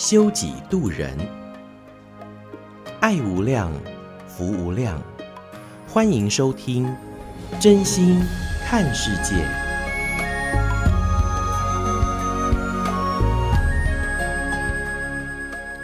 [0.00, 1.14] 修己度人，
[3.00, 3.70] 爱无量，
[4.26, 4.98] 福无量。
[5.86, 6.90] 欢迎收听
[7.60, 8.18] 真心
[8.64, 9.34] 看世界，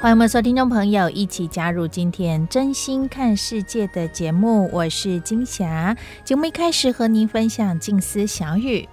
[0.01, 4.71] 欢迎我们所有听众朋友一起加入今天真心看世界的节目。
[4.73, 5.95] 我是金霞。
[6.25, 8.89] 节目一开始和您分享静思小语：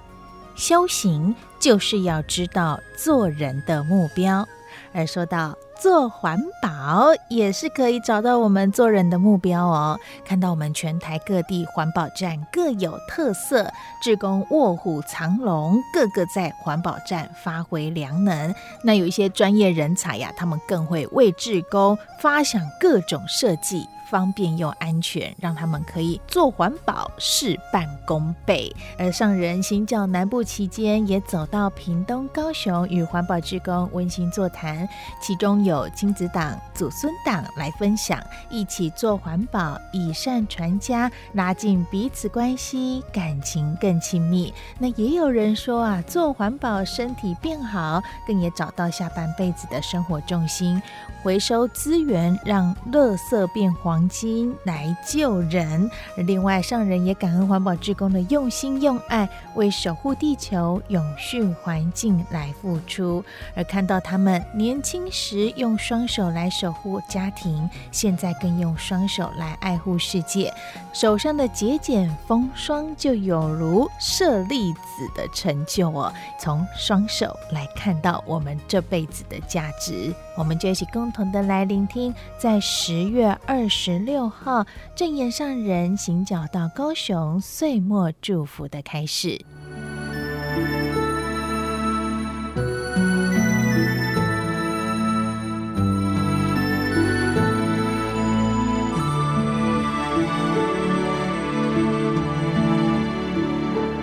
[0.54, 4.46] 修行就是要知道做人的目标。
[4.93, 9.99] 而说到做环保，也是可以找到我们做人的目标哦。
[10.23, 13.70] 看到我们全台各地环保站各有特色，
[14.01, 18.53] 志工卧虎藏龙，个个在环保站发挥良能。
[18.84, 23.87] 那有一些专业人才呀，他们更会为志工发想各种设计。
[24.09, 28.73] 方便又安全，让他们可以做环保，事半功倍。
[28.98, 34.87] 而上人行脚南部期间，也走到屏东、高雄，与环保志工温馨座谈，
[35.21, 44.54] 其中有亲子党、祖孙党来分享，一起做环保，以善传家，拉近彼此关系，感情更亲密。
[44.77, 50.81] 那也有人说啊，做环保身体变好，更也找到下半辈子的生活重心，
[51.24, 54.02] 回收资源，让垃圾变黄。
[54.09, 63.24] 金来救人，而另外上人也感恩环保志工的用心用爱，为守护地球、永续环境来付出。
[63.55, 70.53] 而看到他们年轻时用双手来守护家庭，现在更用双手来爱护世界，
[70.94, 74.80] 手上的节俭风霜就有如舍利子
[75.16, 76.12] 的成就哦。
[76.40, 83.83] 从双手来看到我们这辈子的价值，我们就一起共同的来聆听，在十月二十。
[83.86, 89.44] 十六号证严上人行脚到高雄岁末祝福的开始。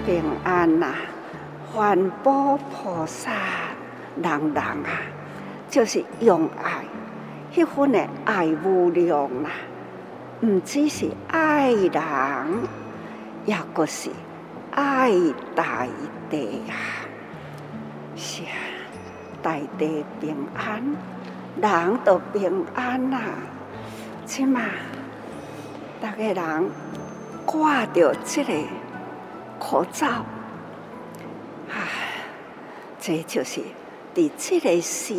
[0.05, 0.97] 平安呐、啊，
[1.73, 3.33] 环保菩萨，
[4.23, 5.01] 人人啊，
[5.71, 6.85] 就是用爱，
[7.55, 9.70] 那份的爱无量呐、啊。
[10.43, 12.01] 唔只是爱人，
[13.45, 14.09] 也个是
[14.71, 15.13] 爱
[15.55, 15.87] 大
[16.31, 16.73] 地啊！
[18.17, 18.57] 是啊，
[19.43, 20.97] 大地平安，
[21.61, 23.21] 人都平安啊。
[24.25, 24.63] 起码，
[26.01, 26.71] 大家人
[27.45, 28.55] 挂着这个
[29.59, 30.25] 口罩，
[31.69, 31.83] 唉，
[32.99, 33.61] 这就是
[34.15, 35.15] 伫这个时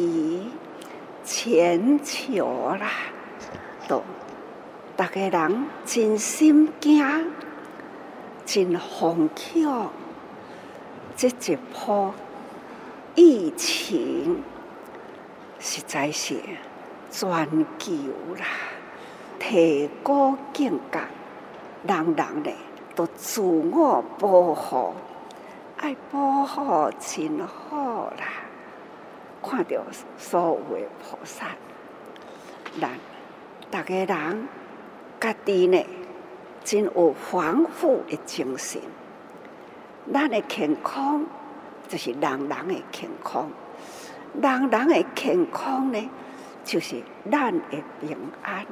[1.23, 2.89] 全球啦，
[3.87, 4.01] 都。
[4.97, 6.99] 大家人真心惊，
[8.45, 9.89] 真惶恐，
[11.15, 12.13] 这一波
[13.15, 14.43] 疫情
[15.59, 16.35] 实在是
[17.09, 17.91] 全球
[18.37, 18.45] 啦，
[19.39, 20.99] 提高警觉，
[21.87, 22.55] 人人咧
[22.93, 24.93] 都自我保护，
[25.77, 28.27] 爱保护真好啦。
[29.41, 29.81] 看到
[30.17, 31.47] 所有的菩萨，
[32.79, 32.89] 人
[33.71, 34.47] 大家人。
[35.21, 35.85] 家己呢，
[36.63, 38.81] 真有防护的精神。
[40.11, 41.23] 咱的健康
[41.87, 43.47] 就是人人的健康，
[44.41, 46.09] 人人的健康呢，
[46.65, 48.65] 就是咱的平安。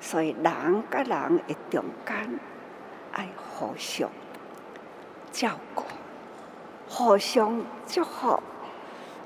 [0.00, 0.44] 所以人
[0.88, 2.38] 甲人的中间
[3.12, 4.08] 爱互相
[5.32, 5.82] 照顾，
[6.88, 8.40] 互相祝福，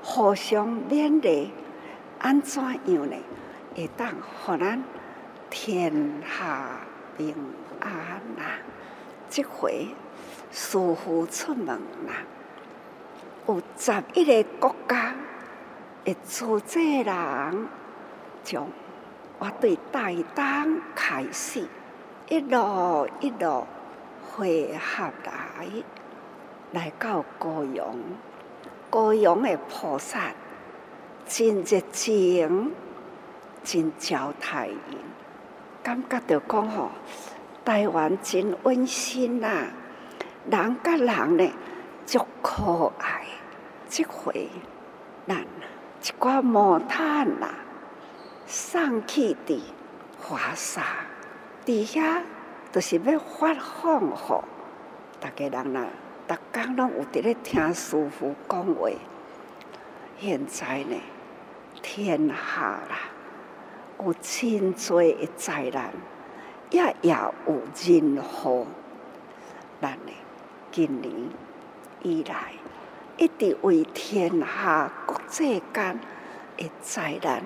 [0.01, 1.51] 互相勉励，
[2.17, 3.15] 安怎样呢？
[3.75, 4.09] 会当
[4.43, 4.83] 互咱。
[5.55, 5.93] 天
[6.27, 6.79] 下
[7.15, 7.35] 平
[7.79, 7.89] 安
[8.35, 8.57] 呐、啊！
[9.29, 9.87] 这回
[10.51, 11.67] 师父出门
[12.07, 12.25] 啦、啊，
[13.47, 15.13] 有十一个国家
[16.03, 17.67] 的主责人，
[18.43, 18.67] 从
[19.37, 21.67] 我对大东开始，
[22.27, 23.67] 一路一路
[24.31, 25.67] 汇合来，
[26.71, 27.95] 来到高雄，
[28.89, 30.31] 高雄的菩萨
[31.27, 32.71] 真热情，
[33.63, 34.69] 真招待
[35.83, 36.89] 感觉到讲吼，
[37.65, 39.67] 台湾真温馨呐、啊，
[40.49, 41.51] 人甲人呢
[42.05, 43.25] 足可爱。
[43.87, 44.49] 即回
[45.27, 45.37] 咱
[46.01, 47.47] 一寡木炭呐，
[48.47, 49.59] 送去伫
[50.19, 50.83] 华山，
[51.63, 52.23] 底下
[52.71, 54.43] 就是要发放吼，
[55.19, 55.85] 大家人呐，
[56.27, 58.89] 逐工拢有伫咧听师父讲话。
[60.19, 60.95] 现在呢，
[61.83, 62.97] 天下啦，
[63.99, 65.91] 有真多的灾难，
[66.71, 68.65] 也也有任何。
[69.81, 70.11] 咱呢，
[70.71, 71.13] 今年
[72.01, 72.53] 以来，
[73.17, 75.99] 一直为天下国际间
[76.57, 77.43] 的灾难，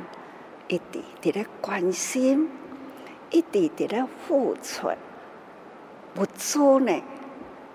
[0.67, 2.49] 一直伫咧关心，
[3.29, 4.89] 一直伫咧付出。
[6.15, 7.01] 物资呢，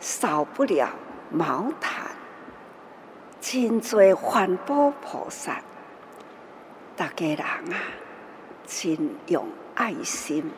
[0.01, 0.91] 少不了
[1.31, 2.07] 毛毯。
[3.41, 5.61] 真多环保菩萨，
[6.97, 7.77] 大家人啊，
[8.75, 10.51] 真用爱心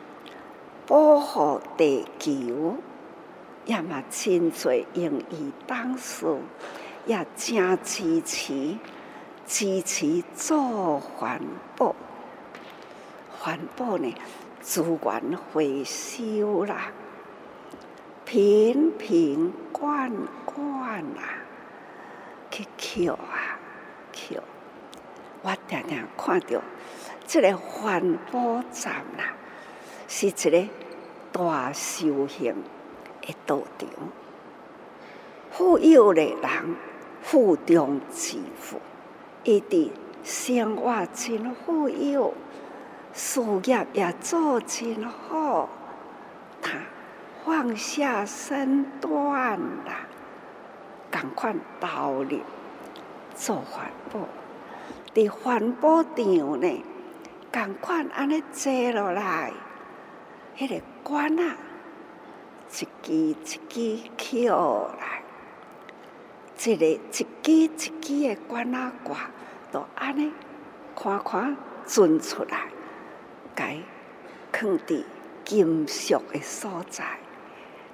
[0.87, 2.77] 保护地球，
[3.65, 6.25] 也嘛真多英语当事，
[7.05, 8.77] 也真支持
[9.45, 11.41] 支持做环
[11.75, 11.93] 保。
[13.37, 14.15] 环保呢，
[14.61, 16.91] 资源回收啦，
[18.23, 20.09] 瓶瓶罐
[20.45, 21.43] 罐啊。
[22.51, 23.59] 去捡啊
[24.13, 24.41] 捡！
[25.41, 26.61] 我常常看到
[27.27, 29.33] 这个环保站啦，
[30.07, 30.67] 是一个
[31.31, 32.55] 大修行
[33.21, 33.89] 的道场。
[35.51, 36.75] 富有的人
[37.21, 38.79] 富中致富，
[39.43, 39.91] 伊的
[40.23, 42.33] 生活真富有，
[43.13, 45.69] 事业也做真好，
[46.61, 46.77] 他
[47.43, 50.07] 放下身段啦。
[51.09, 52.39] 赶快投入
[53.33, 54.27] 做环保，
[55.13, 56.83] 伫环保场呢，
[57.55, 59.53] 赶快安尼坐落来，
[60.57, 61.55] 迄、个罐啊，
[62.69, 63.59] 一支一支
[64.17, 65.23] 起来，
[66.59, 69.29] 一个一支一支的罐啊挂，
[69.71, 70.33] 都安尼
[70.93, 71.55] 看看
[71.85, 72.67] 存出来，
[73.55, 73.77] 该
[74.51, 75.05] 放伫
[75.45, 77.05] 金属的所在，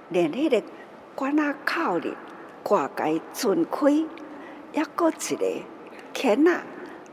[0.10, 0.64] 连迄个
[1.14, 2.18] 罐啊口里。
[2.64, 5.46] 挂盖准开，抑搁一个
[6.14, 6.62] 钳仔，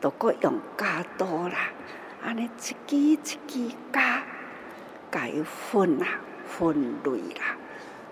[0.00, 1.72] 都搁用加多啦。
[2.24, 3.38] 安尼一支一支
[3.92, 4.22] 加，
[5.10, 6.06] 该分啊
[6.46, 7.56] 分类啦。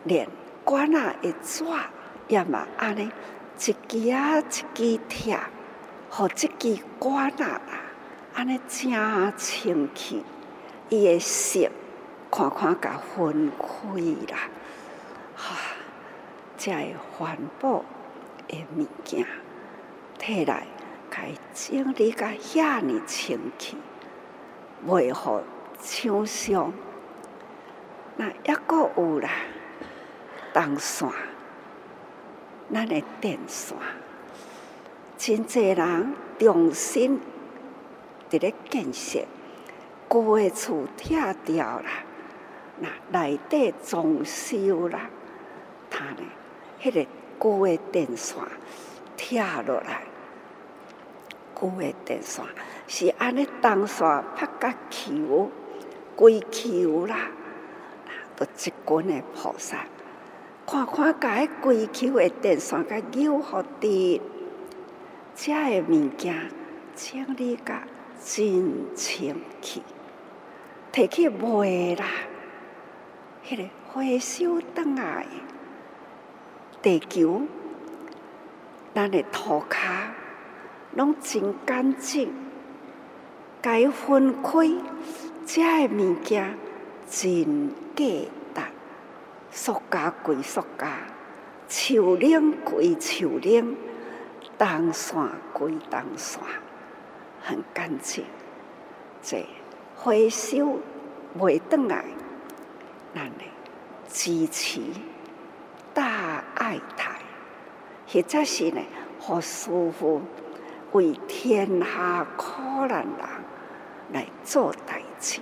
[0.05, 0.29] 连
[0.65, 1.91] 管啊一抓，
[2.29, 4.65] 也嘛安尼一支啊一支
[5.09, 5.39] 贴，
[6.11, 7.61] 互这支管仔啦，
[8.35, 10.25] 安尼正清气，
[10.89, 11.71] 伊个色
[12.31, 14.49] 看看甲分开啦，
[15.37, 15.57] 哈。
[16.59, 17.85] 才会环保
[18.49, 19.27] 的物件，
[20.19, 20.67] 摕来
[21.11, 23.77] 开整理个遐尼清气，
[24.85, 25.41] 维护
[25.81, 26.73] 厂商。
[28.17, 29.31] 那抑搁有啦，
[30.53, 31.09] 电线，
[32.73, 33.77] 咱的电线，
[35.19, 37.21] 真济人重新
[38.31, 39.21] 伫咧建设，
[40.09, 42.05] 旧的厝拆掉啦，
[42.79, 45.11] 那内底装修啦，
[45.91, 46.23] 他呢？
[46.83, 47.07] 迄个
[47.39, 48.39] 旧的电线
[49.17, 50.03] 拆落来，
[51.55, 52.45] 旧的电线
[52.89, 55.51] 是安尼，东山拍甲球，
[56.15, 57.29] 归球啦，
[58.37, 58.75] 都一群
[59.09, 59.85] 的菩萨
[60.67, 64.21] 看看，甲迄规球的电线甲扭好滴，
[65.35, 66.51] 遮个物件
[66.95, 67.83] 请你甲
[68.25, 69.83] 真清气，
[70.93, 72.07] 摕去卖啦，
[73.45, 75.27] 迄、个回收转来。
[76.83, 77.43] 地球，
[78.95, 80.09] 咱的涂骹
[80.95, 82.33] 拢真干净，
[83.67, 84.51] 该分开，
[85.45, 86.57] 遮个物件
[87.11, 88.05] 真价
[88.55, 88.63] 值。
[89.51, 90.87] 塑胶归塑胶，
[91.69, 93.77] 树龄归树龄，
[94.57, 95.19] 电线
[95.53, 96.41] 归电线，
[97.43, 98.25] 很干净。
[99.21, 99.45] 这
[99.97, 100.79] 回收
[101.37, 102.05] 袂转来，
[103.13, 103.45] 咱的
[104.09, 104.81] 支持。
[105.93, 107.19] 大爱台，
[108.07, 108.81] 或者是呢，
[109.19, 110.23] 和师父
[110.93, 113.07] 为天下可怜人
[114.13, 115.41] 来做代志，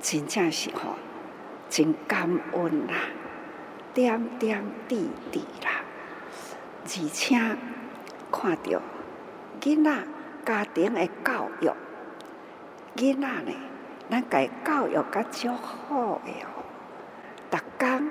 [0.00, 0.96] 真正是吼，
[1.68, 2.94] 真感恩啦，
[3.92, 5.82] 点点滴滴啦，
[6.84, 7.36] 而且
[8.32, 8.80] 看到
[9.60, 10.04] 囡仔
[10.44, 11.70] 家庭的教育，
[12.96, 13.52] 囡仔呢，
[14.10, 16.64] 咱家教育较足好的哦，
[17.50, 18.10] 逐工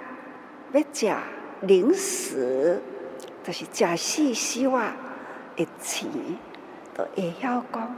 [0.73, 1.15] 要食。
[1.61, 2.81] 零食
[3.41, 4.93] 就是食四小啊，
[5.55, 6.07] 一钱
[6.93, 7.95] 都会晓讲，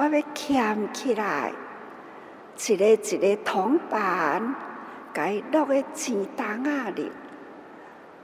[0.00, 1.52] 我要俭起来，
[2.56, 4.54] 一个一个铜板，
[5.12, 7.10] 该落个钱筒仔里，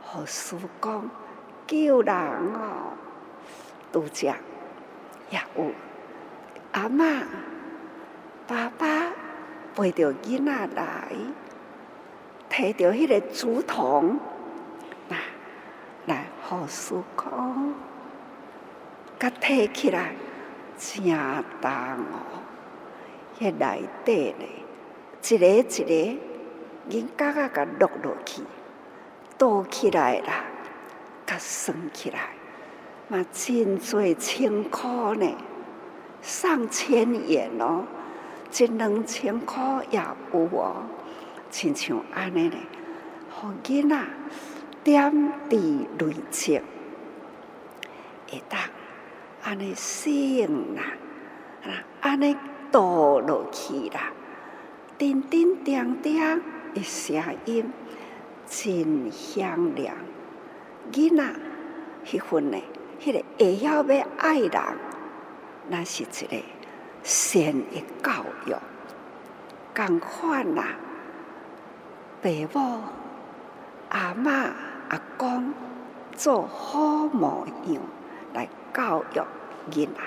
[0.00, 1.10] 好师父讲
[1.66, 2.92] 救人哦，
[3.92, 4.28] 拄则
[5.30, 5.72] 也有。
[6.70, 7.24] 阿嬷、
[8.46, 9.12] 爸爸
[9.74, 11.08] 陪着囡仔来，
[12.48, 14.20] 提着迄个竹筒，
[15.08, 15.18] 来
[16.06, 17.74] 来好书讲，
[19.18, 20.14] 甲提起来。
[20.76, 21.14] 正重
[21.70, 22.42] 哦，
[23.38, 24.48] 迄内底咧，
[25.22, 26.20] 一个一个
[26.90, 28.42] 银角仔甲落落去，
[29.38, 30.44] 倒起来啦，
[31.26, 32.30] 甲算起来，
[33.08, 35.26] 嘛真济千箍呢，
[36.20, 37.84] 上千元哦，
[38.52, 39.98] 一两千箍也
[40.32, 40.84] 有哦，
[41.50, 42.58] 亲像安尼咧，
[43.30, 43.98] 互囡仔
[44.82, 46.60] 点滴累积，
[48.30, 48.60] 会当
[49.44, 50.82] 安尼省啦，
[51.64, 51.68] 啊
[52.00, 52.34] 安尼
[52.72, 54.10] 倒落去啦，
[54.96, 56.40] 叮叮当当
[56.72, 57.70] 的声音
[58.46, 59.94] 真响亮，
[60.90, 61.34] 囡仔
[62.06, 62.58] 迄份呢，
[62.98, 64.62] 迄个会晓要爱人，
[65.68, 66.42] 那是一个
[67.02, 68.54] 善的教育，
[69.76, 70.68] 共款啦，
[72.22, 72.80] 爸母、
[73.90, 74.30] 阿嬷、
[74.88, 75.52] 阿公
[76.16, 77.82] 做好模样。
[78.74, 79.22] 教育
[79.70, 80.00] 囡仔，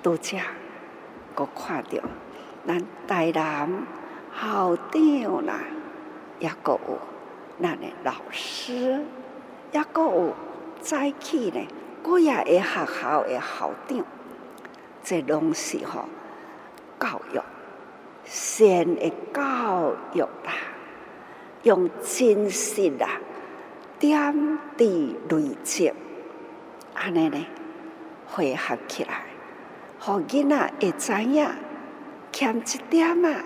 [0.00, 0.38] 拄则
[1.34, 1.98] 阁看到
[2.64, 3.68] 咱台南
[4.40, 5.58] 校长啦，
[6.38, 6.98] 也阁有
[7.60, 9.04] 咱的老师，
[9.72, 10.34] 也阁有
[10.80, 11.66] 早起呢，
[12.04, 14.04] 几啊个学校的校长，
[15.02, 16.04] 这拢是吼
[17.00, 17.40] 教育
[18.24, 20.52] 善的教育啦，
[21.64, 23.18] 用真实啦，
[23.98, 25.92] 点滴累积，
[27.04, 27.46] 安尼呢，
[28.28, 29.24] 汇合起来，
[29.98, 31.48] 互囡仔会知影，
[32.30, 33.42] 欠一点啊，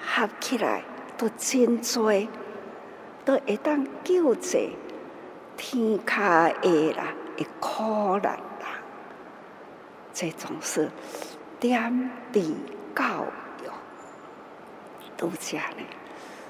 [0.00, 0.82] 合起来
[1.18, 2.26] 都真多，
[3.22, 4.78] 都会当救济
[5.58, 8.80] 天下的啦，的苦难啦，
[10.14, 10.90] 这种是
[11.60, 12.56] 点滴
[12.96, 13.26] 教
[13.62, 13.68] 育，
[15.18, 15.84] 拄则呢，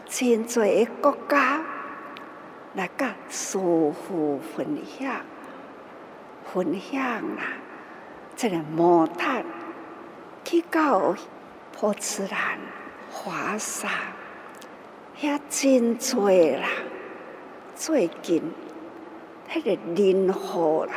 [0.07, 1.61] 真多的国家
[2.75, 5.17] 来甲师父分享，
[6.53, 7.03] 分享
[7.37, 7.43] 啦，
[8.37, 9.45] 这个毛毯
[10.45, 11.17] 去到
[11.73, 12.59] 波茨兰、
[13.11, 13.89] 华沙，
[15.21, 16.69] 遐真多啦。
[17.75, 18.43] 最近
[19.51, 20.93] 迄个林火啦，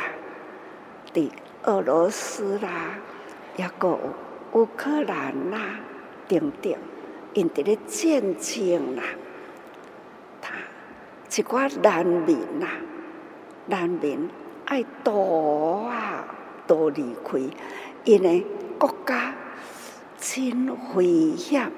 [1.12, 1.30] 伫
[1.64, 2.94] 俄罗斯啦，
[3.56, 4.14] 也阁有
[4.52, 5.80] 乌克兰啦，
[6.28, 6.72] 等等，
[7.34, 9.02] 因伫咧战争啦，
[10.40, 10.54] 他
[11.28, 12.68] 一寡难民啦，
[13.66, 14.30] 难民
[14.68, 16.26] 爱逃啊，
[16.66, 17.38] 逃离开，
[18.04, 18.44] 因为
[18.78, 19.34] 国家
[20.18, 21.72] 真危险，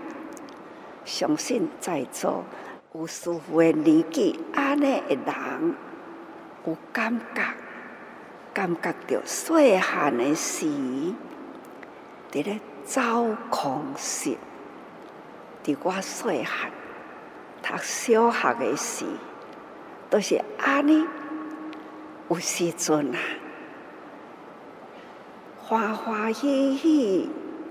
[1.04, 2.42] 相信在座
[2.92, 5.75] 有师父的年纪，安尼的人
[6.66, 7.54] 有感觉，
[8.52, 10.66] 感觉到细汉的时，
[12.32, 13.00] 伫咧走
[13.50, 14.37] 空时，
[15.62, 16.73] 伫我细汉
[17.62, 19.04] 读小学的时，
[20.11, 21.06] 都是安尼，
[22.30, 23.18] 有时阵啊，
[25.58, 27.28] 欢欢喜喜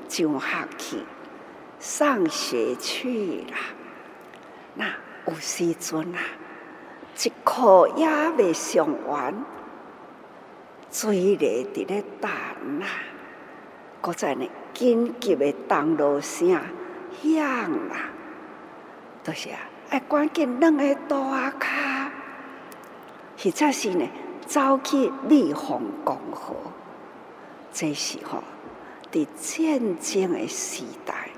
[0.10, 0.98] 上学去，
[1.80, 3.58] 上学去啦，
[4.76, 4.86] 那。
[5.28, 6.20] 有时阵啊，
[7.24, 9.34] 一课也未上完，
[10.92, 12.30] 水咧伫咧等
[12.82, 12.88] 啊，
[14.02, 16.50] 搁再呢紧急的登录声
[17.22, 18.10] 响啦，
[19.24, 22.12] 都、就是啊，爱赶紧两个大卡，
[23.38, 24.10] 或者是呢
[24.50, 26.56] 走去避风港河，
[27.72, 28.42] 这时候
[29.12, 31.30] 伫战争的时代。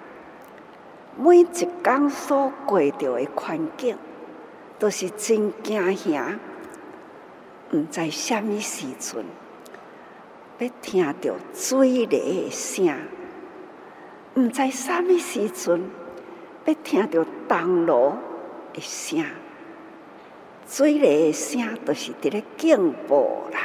[1.18, 3.98] 每一天所过着的环境，
[4.80, 6.40] 都是真惊吓。
[7.74, 9.26] 毋知什么时阵，
[10.60, 12.96] 要听到水雷的声；
[14.36, 15.84] 毋知什么时阵，
[16.64, 18.18] 要听到铜锣
[18.72, 19.22] 的声。
[20.72, 23.18] 水雷的声，都是伫咧警报
[23.52, 23.60] 啦。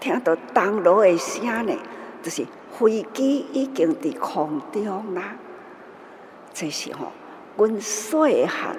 [0.00, 1.76] 听到铜锣的声呢，
[2.22, 5.36] 就是飞机已经伫空中啦。
[6.54, 7.12] 这时候，
[7.58, 8.74] 阮细汉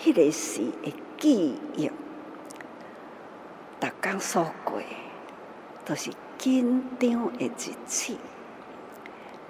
[0.00, 1.88] 迄个时的记忆，
[3.78, 4.80] 逐工所过，
[5.84, 8.16] 都是紧张的一次。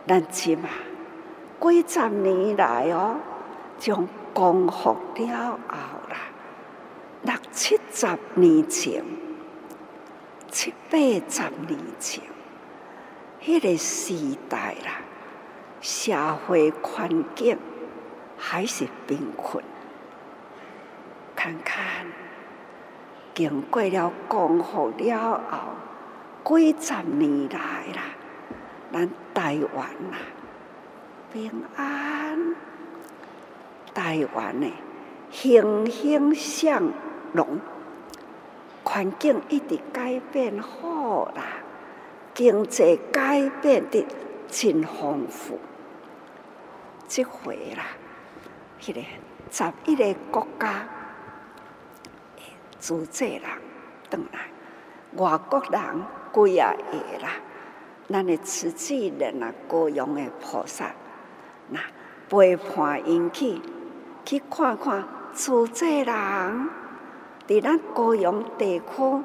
[0.06, 0.68] 咱即嘛，
[1.58, 3.16] 几十年来哦，
[3.78, 5.95] 将光复了后，
[7.26, 8.06] 六七十
[8.36, 9.04] 年前，
[10.48, 12.22] 七八十年前，
[13.42, 15.00] 迄个时代啦。
[15.80, 16.14] 社
[16.46, 17.58] 会环境
[18.38, 19.64] 还是贫困，
[21.34, 22.06] 看看
[23.34, 27.58] 经过了光复了后，几十年来
[27.92, 28.02] 啦，
[28.92, 30.18] 咱台湾啦，
[31.32, 32.54] 平安，
[33.92, 34.68] 台湾的
[35.30, 36.92] 欣欣向
[37.32, 37.60] 荣，
[38.84, 41.42] 环境一直改变好啦，
[42.34, 44.06] 经济改变得
[44.48, 45.58] 真丰富。
[47.08, 47.84] 这回啦，
[48.80, 49.06] 迄、那个
[49.50, 50.88] 十一个国家，
[52.80, 53.42] 主宰人
[54.08, 54.48] 转来，
[55.16, 55.80] 外国人
[56.32, 57.30] 几啊个啦，
[58.08, 60.92] 咱的慈济人啊，高雄的菩萨，
[61.68, 61.80] 那
[62.28, 63.60] 陪伴因去
[64.24, 65.04] 去看看
[65.36, 66.70] 主宰人，
[67.46, 69.24] 伫咱高雄地区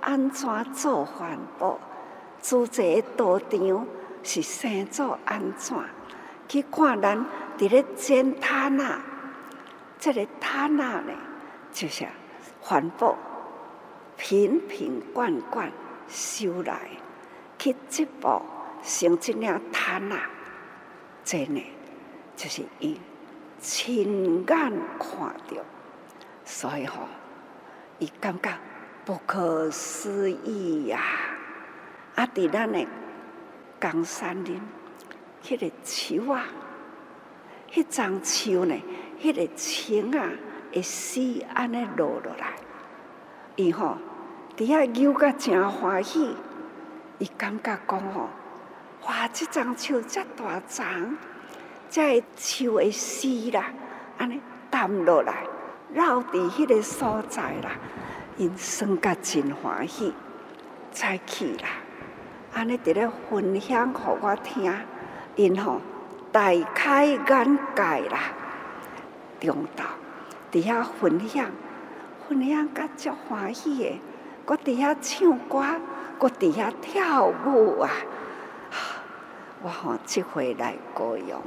[0.00, 1.78] 安怎做环保，
[2.42, 3.86] 主宰道场
[4.24, 5.78] 是生做安怎？
[6.48, 7.24] 去看咱
[7.56, 8.98] 伫咧捡滩仔，
[10.00, 11.12] 这个滩仔呢，
[11.72, 12.04] 就是
[12.60, 13.16] 环保
[14.16, 15.70] 瓶瓶罐罐
[16.08, 16.80] 收来，
[17.60, 18.42] 去接驳
[18.82, 20.16] 成一领滩仔，
[21.24, 21.62] 真的
[22.34, 22.98] 就是伊
[23.64, 25.56] 亲眼看到，
[26.44, 26.98] 所以吼、
[27.98, 28.50] 伊感觉
[29.06, 31.00] 不可思议呀、
[32.14, 32.22] 啊！
[32.22, 32.86] 啊，伫咱的
[33.80, 34.60] 冈山林。
[35.42, 36.44] 迄个树啊，
[37.72, 38.74] 迄张树呢，
[39.18, 40.28] 迄、个青啊，
[40.72, 41.20] 会死
[41.54, 42.52] 安尼落落来，
[43.56, 43.96] 伊吼
[44.58, 46.36] 伫遐扭甲真欢喜，
[47.18, 48.28] 伊感觉讲吼，
[49.06, 51.16] 哇，这张树遮大张，
[51.94, 53.66] 遮个树的丝啦，
[54.18, 55.44] 安尼淡落来，
[55.92, 57.70] 绕伫迄个所在啦，
[58.36, 60.12] 因算甲真欢喜，
[60.90, 61.68] 才去啦，
[62.52, 64.74] 安尼伫咧分享互我听。
[65.36, 65.80] 因吼
[66.32, 68.32] 大开眼界啦，
[69.38, 69.84] 中道
[70.50, 71.48] 伫遐分享，
[72.28, 74.00] 分享甲足欢喜的，
[74.44, 75.80] 搁伫遐唱歌，
[76.18, 77.88] 搁伫遐跳舞啊！
[79.62, 81.40] 我吼即回来高雄，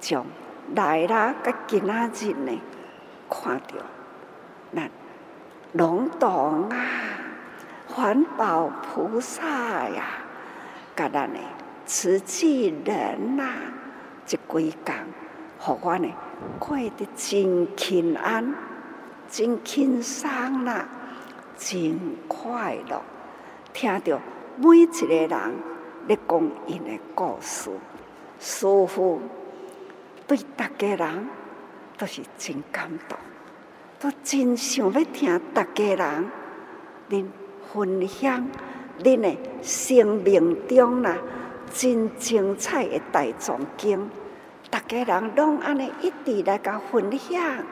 [0.00, 0.26] 从
[0.74, 2.60] 来啦，甲今仔日呢，
[3.28, 3.76] 看到
[4.74, 4.90] 咱
[5.72, 6.76] 龙洞啊，
[7.88, 9.46] 环保菩萨
[9.88, 10.04] 呀，
[10.96, 11.38] 甲咱呢。
[11.86, 13.56] 慈济人呐、啊，
[14.26, 14.94] 这几工，
[15.58, 16.06] 互我呢
[16.58, 18.54] 过得真平安、
[19.26, 20.86] 真轻松啦，
[21.56, 23.00] 真快乐。
[23.72, 24.20] 听到
[24.58, 25.54] 每一个人
[26.06, 27.70] 咧讲因的故事，
[28.38, 29.22] 舒服
[30.28, 31.28] 对大家人
[31.96, 33.18] 都是真感动，
[33.98, 36.30] 都真想要听大家人
[37.10, 37.26] 恁
[37.72, 38.46] 分享
[39.02, 41.16] 恁的生命中啦。
[41.72, 44.10] 真精彩的大壮经，
[44.70, 47.64] 大家人拢安尼一直来甲分享，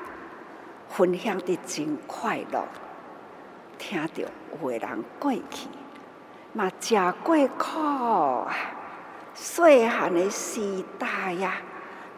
[0.89, 2.67] 分享得真快乐。
[3.79, 5.69] 听到有诶人过去，
[6.53, 8.47] 嘛真过苦！
[9.35, 11.55] 细汉的时代呀，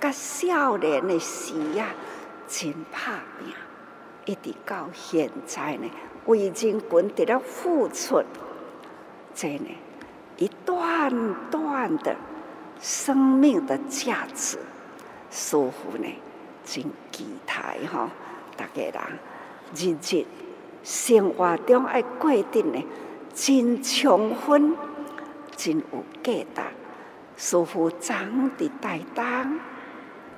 [0.01, 1.87] 甲少年的时呀，
[2.47, 3.53] 真拍拼，
[4.27, 5.91] 一直到现在呢，
[6.27, 8.23] 为人群伫咧付出，
[9.35, 9.71] 真的。
[10.37, 11.13] 一段
[11.51, 12.15] 段的
[12.81, 14.57] 生命的价值，
[15.33, 16.07] 师父呢
[16.65, 18.09] 真期待哈，
[18.57, 18.95] 大家人
[19.75, 20.25] 日日
[20.85, 22.81] 生活中爱过定呢
[23.35, 24.77] 真充分，
[25.57, 26.63] 真有价值。
[27.37, 29.59] 师父长的带当，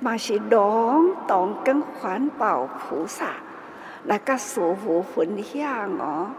[0.01, 3.27] 嘛是龙洞跟环保菩萨
[4.05, 6.31] 来甲师傅分享哦。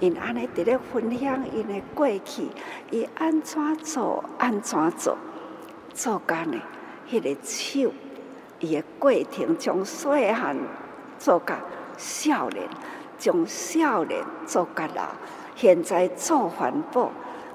[0.00, 2.48] 因安尼伫咧分享因的过去，
[2.90, 5.16] 伊安怎做，安怎做，
[5.94, 6.60] 做干呢？
[7.08, 7.92] 迄个手，
[8.58, 10.56] 伊的过程从细汉
[11.16, 11.58] 做甲
[11.96, 12.68] 少年，
[13.18, 15.04] 从少年做甲老，
[15.54, 17.12] 现在做环保，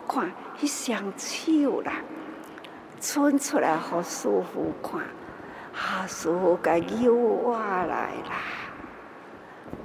[0.07, 1.91] 看迄双手啦，
[3.01, 5.01] 伸出来互师傅看，
[5.81, 7.85] 啊，师父甲扭我来
[8.29, 8.37] 啦，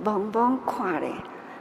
[0.04, 1.10] 茫茫看咧。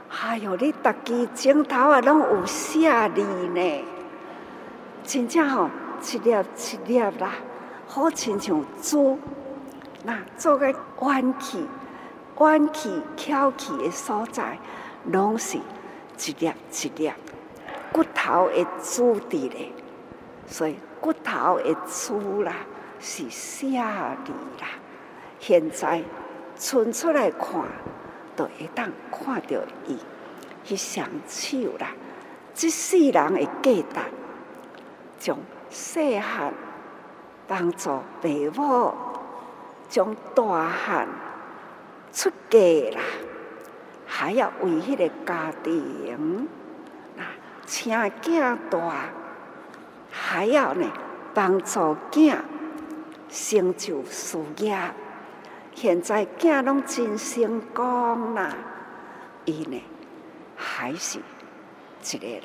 [0.08, 3.84] 哎哟，你逐支镜头啊，拢有写字呢，
[5.02, 5.70] 真正吼，
[6.02, 7.32] 一粒一粒啦，
[7.88, 9.18] 好亲像珠，
[10.04, 11.66] 那做个弯起、
[12.36, 14.58] 弯起、翘起的所在，
[15.06, 15.58] 拢是
[16.18, 17.12] 一粒一粒。
[17.90, 19.72] 骨头的珠伫咧，
[20.46, 22.54] 所以骨头的珠啦。
[23.06, 23.68] 是写
[24.24, 24.66] 字啦，
[25.38, 26.02] 现在
[26.56, 27.62] 伸出来看。
[28.34, 29.96] 都会当看到伊，
[30.62, 31.88] 迄双手啦，
[32.52, 34.00] 即世人的价值，
[35.18, 35.38] 从
[35.70, 36.52] 细汉
[37.48, 38.94] 帮助父母，
[39.88, 41.08] 从大汉
[42.12, 42.58] 出嫁
[42.94, 43.00] 啦，
[44.06, 46.46] 还要为迄个家庭，
[47.16, 47.24] 啊，
[47.64, 49.08] 请囝大，
[50.10, 50.86] 还要呢
[51.32, 52.36] 帮助囝
[53.28, 54.78] 成就事业。
[55.74, 58.56] 现在囝拢真成功啦，
[59.44, 59.82] 伊呢
[60.56, 62.42] 还是一个人，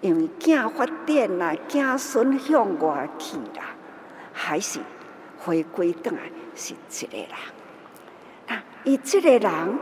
[0.00, 3.74] 因为囝发展啦，囝孙向外去啦，
[4.32, 4.80] 还是
[5.38, 6.18] 回归倒来
[6.54, 7.28] 是一个人。
[8.46, 9.78] 那伊这个人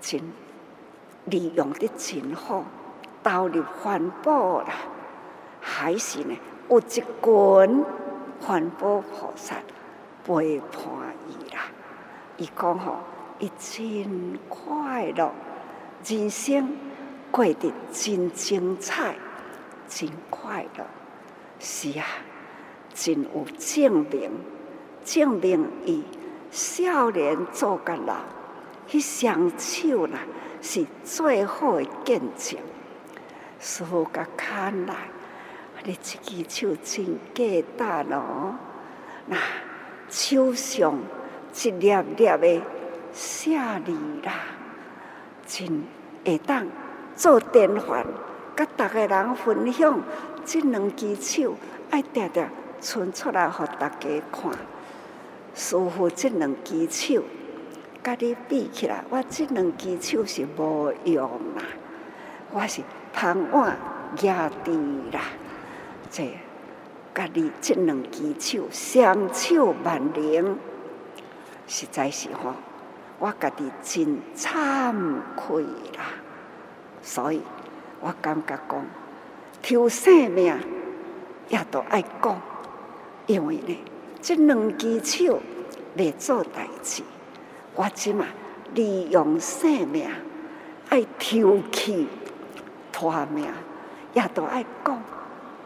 [0.00, 0.20] 真
[1.24, 2.64] 利用得真好。
[3.24, 4.72] 投入环保啦，
[5.60, 6.36] 还是呢？
[6.68, 7.04] 有一群
[8.44, 9.54] 环保菩萨
[10.24, 11.62] 陪伴伊啦。
[12.36, 12.96] 伊讲吼，
[13.38, 15.32] 伊真快乐，
[16.04, 16.76] 人生
[17.30, 19.14] 过得真精彩，
[19.88, 20.84] 真快乐。
[21.60, 22.04] 是啊，
[22.92, 24.30] 真有证明，
[25.04, 26.02] 证明伊
[26.50, 28.16] 少年做甲老，
[28.88, 30.18] 迄双手啦
[30.60, 32.58] 是最好的见证。
[33.60, 34.94] 师父甲看来，
[35.84, 38.54] 你这只手真简单哦。
[39.26, 39.36] 那
[40.08, 40.98] 手上
[41.54, 42.62] 一粒粒的
[43.12, 43.92] 写字
[44.24, 44.32] 啦，
[45.46, 45.84] 真
[46.24, 46.66] 会当
[47.16, 48.06] 做典范，
[48.56, 50.00] 甲逐个人分享。
[50.44, 51.54] 这两支手
[51.90, 52.46] 爱定定
[52.80, 54.52] 伸出来，互大家看。
[55.54, 57.22] 师傅这两支手，
[58.02, 61.62] 甲你比起来，我这两支手是无用啦，
[62.52, 62.82] 我是。
[63.14, 63.76] 窗碗
[64.22, 64.72] 压地
[65.12, 65.20] 啦，
[66.12, 66.30] 这
[67.14, 70.58] 家己这两只手双手万灵，
[71.66, 72.52] 实在是吼，
[73.18, 74.94] 我家己真惭
[75.34, 75.62] 愧
[75.96, 76.12] 啦。
[77.00, 77.40] 所以
[78.00, 78.84] 我感觉讲，
[79.62, 80.54] 抽生命
[81.48, 82.38] 也都爱讲，
[83.26, 83.78] 因为呢，
[84.20, 85.40] 这两只手
[85.96, 87.02] 来做代志，
[87.74, 88.26] 我即嘛
[88.74, 90.06] 利用生命
[90.90, 92.06] 爱抽气。
[92.92, 93.46] 拖命
[94.12, 95.02] 也都爱讲，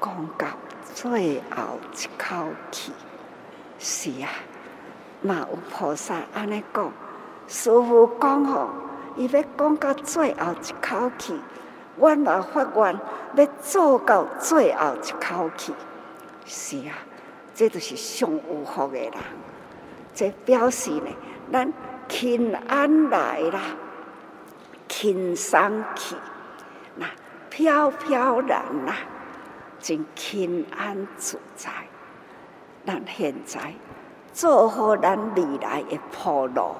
[0.00, 0.46] 讲到
[0.94, 2.92] 最后一口气。
[3.78, 4.28] 是啊，
[5.22, 6.90] 嘛有菩萨安尼讲，
[7.46, 8.70] 师父讲吼，
[9.16, 11.38] 伊要讲到最后一口气，
[11.96, 13.00] 我嘛发愿
[13.34, 15.74] 要做到最后一口气。
[16.46, 16.94] 是啊，
[17.54, 19.12] 这就是上有福的人，
[20.14, 21.08] 这表示呢，
[21.52, 21.72] 咱
[22.08, 23.60] 轻安来啦，
[24.88, 26.16] 轻松去。
[26.94, 27.06] 那
[27.50, 28.96] 飘飘然啦，
[29.86, 31.70] 真平安自在。
[32.84, 33.72] 咱现在
[34.32, 36.74] 做好咱未来的铺路，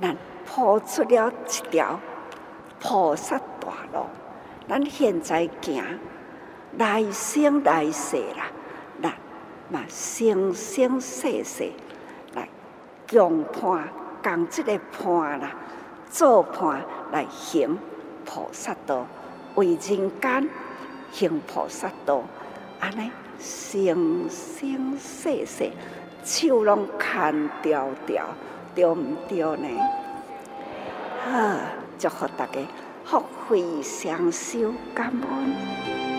[0.00, 0.16] 咱
[0.46, 1.98] 铺出了一条
[2.78, 4.06] 菩萨大路。
[4.68, 5.98] 咱现在行
[6.78, 8.46] 来生来世啦，
[9.02, 9.12] 咱
[9.68, 11.72] 嘛生生世世
[12.36, 12.48] 来
[13.10, 13.88] 共伴，
[14.22, 15.50] 共这个伴啦，
[16.08, 17.76] 做伴来行
[18.24, 19.04] 菩萨道。
[19.56, 20.48] 为人间
[21.12, 22.22] 行菩萨道，
[22.78, 25.70] 安尼生生世世
[26.24, 28.26] 手拢牵条条，
[28.74, 29.68] 对毋对呢？
[31.24, 31.56] 好，
[31.98, 32.60] 祝福大家
[33.04, 36.09] 福慧双修，感恩。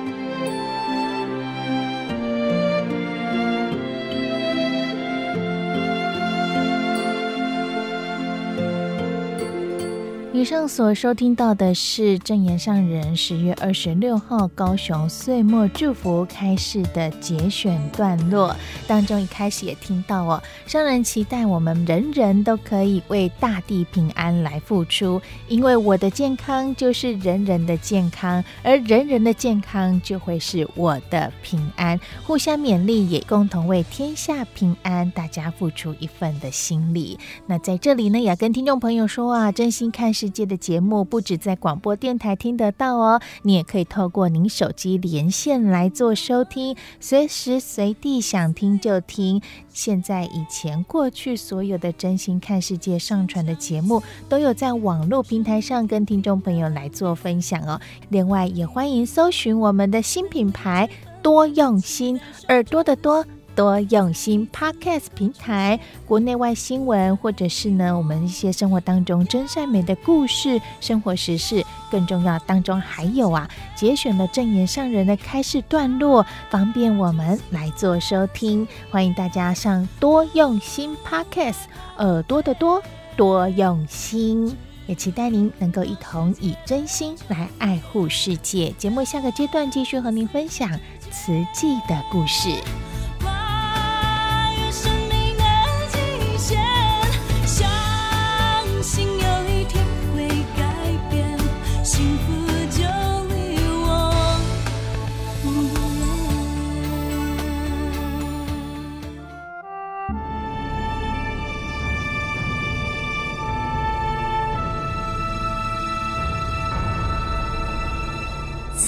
[10.42, 18.56] 以上所收听到的是证言上人十月二十六号高雄岁末祝福开示的节选段落
[18.88, 37.20] 当中，一开始也听到哦，上人期待我们人人都可以为大地平安来付出，因为我的健康就是人人的健康，而人人的健康就会是我的平安，互相勉励，也共同为天下平安，大家付出一份的心力。
[37.46, 49.42] 那在这里呢，也跟听众朋友说啊，真心看是界的节目不止在广播电台听得到哦，你也可以透过您手机连线来做收听，随时随地想听就听。
[49.70, 57.80] 现在、以前、过去所有的真心看世界上传的节目，都有在网络平台上跟听众朋友来做分享哦。
[58.10, 60.90] 另外，也欢迎搜寻我们的新品牌
[61.22, 63.26] “多用心耳朵的多”。
[63.56, 78.68] 多用心 Podcast 平台，国内外新闻，或者是呢，我们一些生活当中真善美的故事、生活时事，更重要当中还有啊，节选了正言上人的开示段落，方便我们来做收听。
[78.90, 81.64] 欢迎大家上多用心 Podcast，
[81.98, 82.82] 耳朵的多，
[83.16, 84.56] 多用心，
[84.88, 88.74] 也期待您能够一同以真心来爱护世界。
[88.78, 90.70] 节目下个阶段继续和您分享
[91.12, 92.50] 慈济的故事。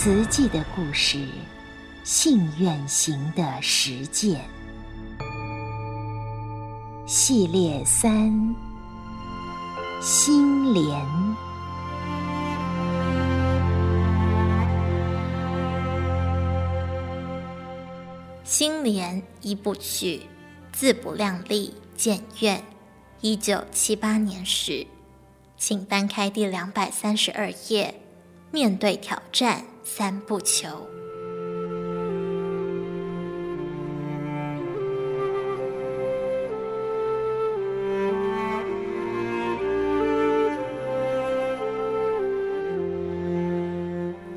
[0.03, 1.17] 慈济的故事，
[2.03, 4.43] 信愿行的实践
[7.07, 8.53] 系列三：
[10.01, 10.83] 心莲。
[18.43, 20.23] 心莲一部曲，
[20.73, 22.61] 自不量力，建愿，
[23.21, 24.85] 一九七八年始，
[25.55, 27.95] 请翻开第两百三十二页。
[28.51, 30.89] 面对挑战，三不求。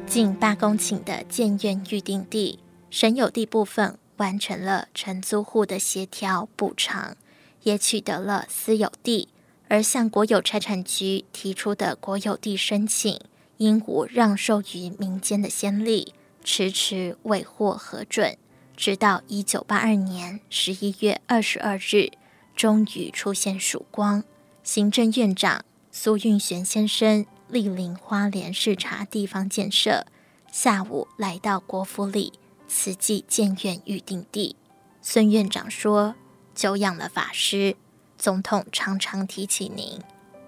[0.06, 2.58] 近八公顷的建院预定地，
[2.90, 7.16] 省有地部分完成了承租户的协调补偿，
[7.64, 9.28] 也取得了私有地，
[9.68, 13.20] 而向国有财产局提出的国有地申请。
[13.58, 16.14] 因无让授于民间的先例，
[16.44, 18.36] 迟迟未获核准，
[18.76, 22.10] 直到一九八二年十一月二十二日，
[22.54, 24.22] 终于出现曙光。
[24.62, 30.06] 行政院长苏运璇先生莅临花莲视察地方建设，
[30.50, 32.32] 下午来到国府里
[32.68, 34.56] 慈济建院预定地。
[35.00, 36.16] 孙院长说
[36.52, 37.76] ：“久仰了法师，
[38.18, 40.00] 总统常常提起您。”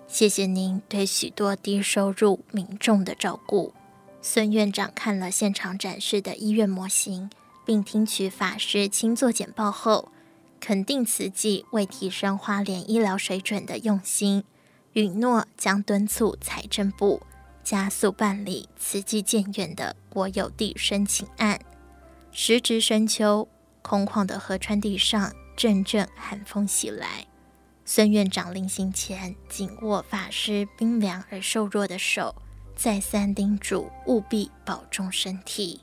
[0.09, 3.75] 谢谢您对许多低收入民众的照顾。
[4.23, 7.31] 孙院长看了现场展示的医院模型，
[7.65, 10.11] 并听取法师亲作简报后，
[10.59, 14.43] 肯定慈济为提升花莲医疗水准的用心，
[14.95, 17.23] 允诺将敦促财政部
[17.63, 21.61] 加速办理慈济建院的国有地申请案。
[22.33, 23.47] 时值深秋，
[23.83, 27.28] 空旷的河川地上，阵阵寒风袭来。
[27.91, 32.35] 孙院长临行前紧握法师冰凉而瘦弱的手，
[32.77, 35.81] 再三叮嘱务必保重身体。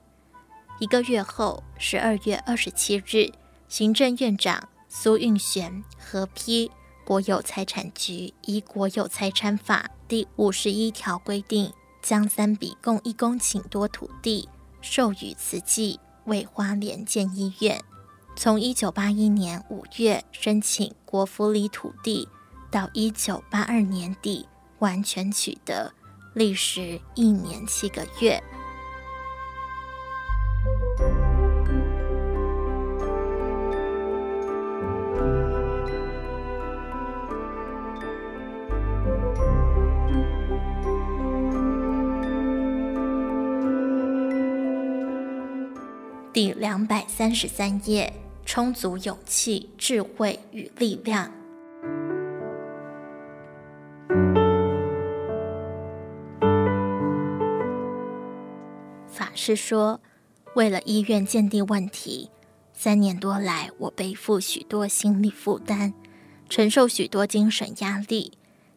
[0.78, 3.32] 一个月后，十二月二十七日，
[3.68, 6.70] 行政院长苏运璇核批
[7.04, 14.48] 国有财产局依《国有财产法》第五十一条规定，将三笔共一公顷多土地
[14.80, 17.82] 授予慈济为花莲建医院。
[18.38, 22.28] 从一九八一年五月申请国府里土地，
[22.70, 24.46] 到一九八二年底
[24.80, 25.94] 完全取得，
[26.34, 28.44] 历时一年七个月。
[46.34, 48.25] 第两百三十三页。
[48.46, 51.32] 充足勇气、智慧与力量。
[59.08, 60.00] 法师说
[60.56, 62.30] ：“为了医院鉴定问题，
[62.72, 65.94] 三年多来，我背负许多心理负担，
[66.48, 68.34] 承受许多精神压力。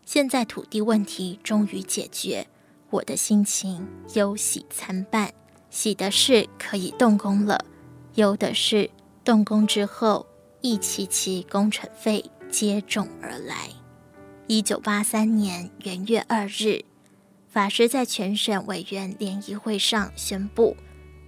[0.06, 2.46] 现在土地问题终于解决，
[2.90, 5.32] 我的心情忧喜参半。
[5.68, 7.62] 喜的是可以动工了，
[8.14, 8.90] 忧的是。”
[9.28, 10.26] 动工之后，
[10.62, 13.68] 一期期工程费接踵而来。
[14.46, 16.82] 一九八三年元月二日，
[17.46, 20.74] 法师在全省委员联谊会上宣布，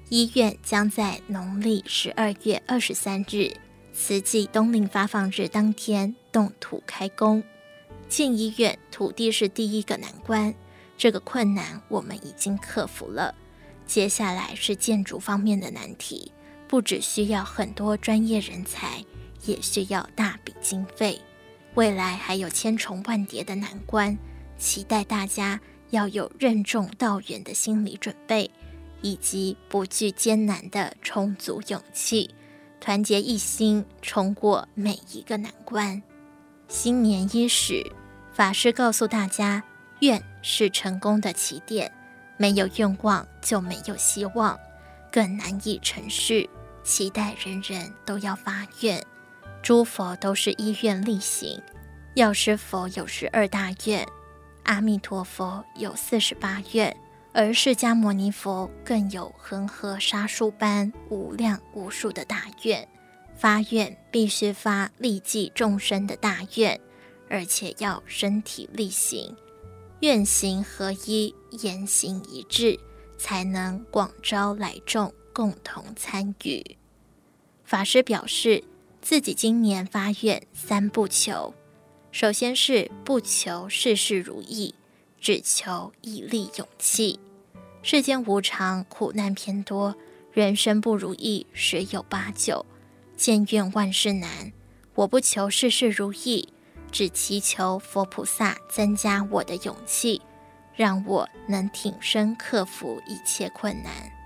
[0.09, 3.53] 医院将在农历十二月二十三日
[3.93, 7.45] 慈济冬令发放日当天动土开工。
[8.09, 10.55] 建医院土地是第一个难关，
[10.97, 13.35] 这个困难我们已经克服了，
[13.87, 16.33] 接下来是建筑方面的难题。
[16.71, 19.05] 不只需要很多专业人才，
[19.45, 21.21] 也需要大笔经费。
[21.75, 24.17] 未来还有千重万叠的难关，
[24.57, 28.49] 期待大家要有任重道远的心理准备，
[29.03, 32.31] 以及不惧艰难的充足勇气，
[32.79, 36.01] 团结一心，冲过每一个难关。
[36.69, 37.85] 新年伊始，
[38.33, 39.61] 法师告诉大家：
[40.03, 41.93] 愿是成功的起点，
[42.37, 44.57] 没有愿望就没有希望，
[45.11, 46.49] 更难以成事。
[46.83, 49.05] 期待人人都要发愿，
[49.63, 51.61] 诸佛都是依愿力行。
[52.15, 54.07] 药师佛有十二大愿，
[54.65, 56.97] 阿弥陀佛有四十八愿，
[57.33, 62.87] 而释迦牟尼佛更有恒河沙数般无量无数的大愿。
[63.37, 66.79] 发愿必须发利济众生的大愿，
[67.29, 69.35] 而且要身体力行，
[70.01, 72.79] 愿行合一，言行一致，
[73.17, 75.11] 才能广招来众。
[75.41, 76.77] 共同参与。
[77.65, 78.63] 法师表示，
[79.01, 81.55] 自己今年发愿三不求：
[82.13, 84.75] 首先是不求事事如意，
[85.19, 87.19] 只求毅力勇气；
[87.83, 89.97] 世间无常，苦难偏多，
[90.31, 92.67] 人生不如意十有八九。
[93.17, 94.53] 见愿万事难，
[94.95, 96.53] 我不求事事如意，
[96.93, 100.21] 只祈求佛菩萨增加我的勇气，
[100.75, 104.20] 让我能挺身克服一切困难。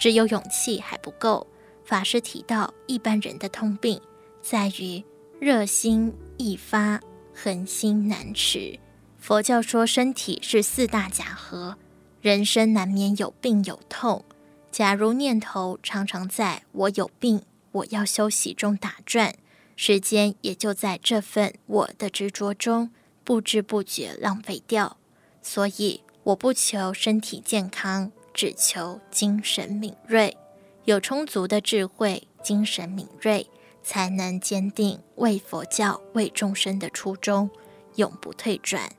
[0.00, 1.46] 只有勇气还不够，
[1.84, 4.00] 法师提到一般人的通病
[4.40, 5.04] 在于
[5.38, 6.98] 热心易发，
[7.34, 8.78] 恒心难持。
[9.18, 11.76] 佛教说身体是四大假合。
[12.22, 14.24] 人生难免有病有痛，
[14.70, 19.34] 假如念头常常在我有病，我要休息中打转，
[19.76, 22.90] 时间也就在这份我的执着中
[23.22, 24.96] 不知不觉浪费掉。
[25.42, 30.36] 所以我不求身体健康，只求精神敏锐，
[30.84, 33.46] 有充足的智慧，精神敏锐，
[33.82, 37.50] 才能坚定为佛教、为众生的初衷，
[37.96, 38.90] 永不退转。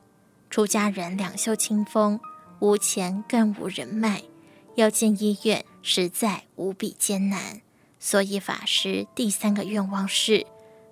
[0.49, 2.19] 出家人两袖清风。
[2.63, 4.21] 无钱更无人脉，
[4.75, 7.59] 要进医院实在无比艰难。
[7.99, 10.45] 所以法师第三个愿望是，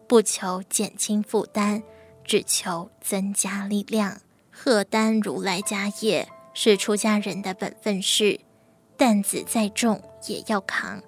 [0.07, 1.83] 不求减轻负担，
[2.25, 4.19] 只求增加力量。
[4.49, 8.39] 荷担如来家业是出家人的本分事，
[8.97, 11.01] 担子再重也要扛。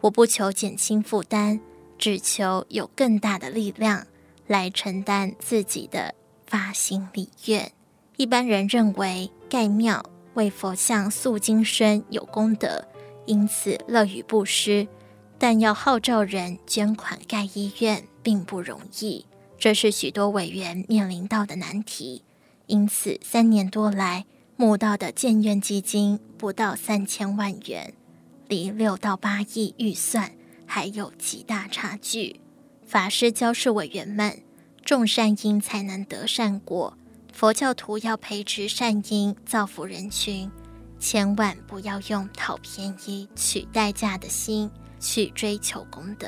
[0.00, 1.60] 我不求减轻负担，
[1.98, 4.06] 只求有更大的力量
[4.46, 6.14] 来承担自己的
[6.46, 7.72] 发心理愿。
[8.16, 10.04] 一般人认为盖庙
[10.34, 12.86] 为佛像塑金身有功德，
[13.26, 14.86] 因此乐于布施，
[15.38, 19.26] 但要号召人捐款盖医院并不容易，
[19.58, 22.22] 这是许多委员面临到的难题。
[22.66, 24.24] 因此三年多来
[24.58, 27.92] 募到的建院基金不到三千万元，
[28.48, 30.32] 离六到八亿预算
[30.64, 32.40] 还有极大差距。
[32.86, 34.40] 法师教示委员们，
[34.82, 36.96] 种善因才能得善果。
[37.32, 40.50] 佛教徒要培植善因，造福人群，
[40.98, 46.26] 千万不要用讨便宜、取代价的心去追求功德。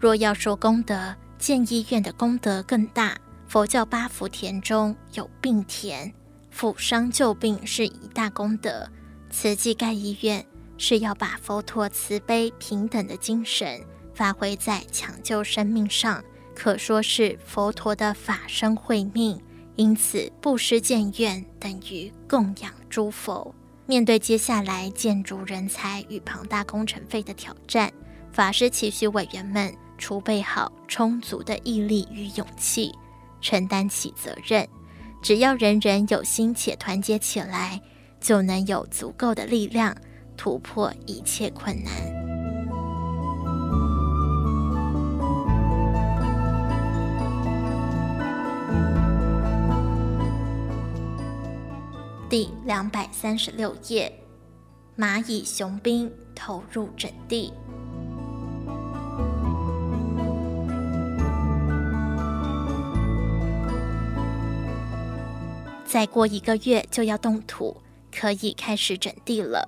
[0.00, 3.16] 若要说功德，建医院的功德更大。
[3.46, 6.12] 佛教八福田中有病田，
[6.54, 8.88] 抚伤救病是一大功德。
[9.30, 10.44] 慈济盖医院
[10.78, 13.80] 是要把佛陀慈悲平等的精神
[14.14, 16.22] 发挥在抢救生命上，
[16.54, 19.40] 可说是佛陀的法身慧命。
[19.76, 23.52] 因此，布施建院等于供养诸佛。
[23.86, 27.92] 面对接下来建筑人才与庞大工程费的挑战，
[28.30, 32.94] 法师期许委员们储备好充足的毅力与勇气，
[33.40, 34.66] 承担起责任。
[35.24, 37.80] 只要人人有心且团结起来，
[38.20, 39.96] 就能有足够的力量
[40.36, 41.90] 突破一切困难。
[52.28, 54.12] 第两百三十六页，
[54.94, 57.50] 蚂蚁雄兵投入阵地。
[65.94, 67.80] 再过一个月就要动土，
[68.12, 69.64] 可以开始整地了。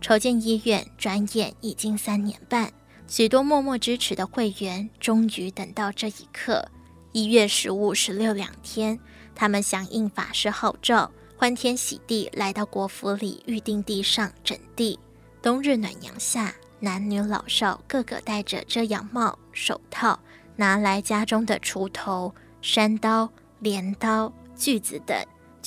[0.00, 2.72] 筹建医院，转眼已经三年半，
[3.06, 6.66] 许多默默支持的会员终于等到这一刻。
[7.12, 8.98] 一月十五、十六两天，
[9.34, 11.12] 他们响应法师号召。
[11.36, 14.98] 欢天喜地来到国府里预定地上整地。
[15.42, 20.18] 冬日暖阳下，男女老少个个戴着遮阳帽、手套，
[20.56, 25.14] 拿来家中的锄头、山刀、镰刀、锯子等，